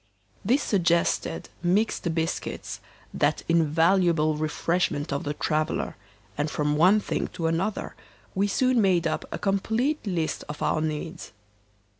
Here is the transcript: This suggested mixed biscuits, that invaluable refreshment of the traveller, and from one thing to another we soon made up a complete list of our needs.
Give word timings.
This 0.43 0.63
suggested 0.63 1.49
mixed 1.61 2.15
biscuits, 2.15 2.79
that 3.13 3.43
invaluable 3.47 4.35
refreshment 4.35 5.13
of 5.13 5.25
the 5.25 5.35
traveller, 5.35 5.95
and 6.35 6.49
from 6.49 6.75
one 6.75 6.99
thing 6.99 7.27
to 7.33 7.45
another 7.45 7.93
we 8.33 8.47
soon 8.47 8.81
made 8.81 9.05
up 9.05 9.25
a 9.31 9.37
complete 9.37 10.03
list 10.07 10.43
of 10.49 10.63
our 10.63 10.81
needs. 10.81 11.33